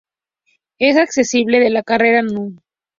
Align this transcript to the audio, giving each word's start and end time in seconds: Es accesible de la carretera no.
Es 0.79 0.97
accesible 0.97 1.59
de 1.59 1.69
la 1.69 1.83
carretera 1.83 2.23
no. 2.23 2.53